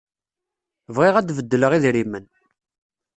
Bɣiɣ 0.95 1.15
ad 1.17 1.25
d-beddleɣ 1.27 1.71
idrimen. 1.73 2.25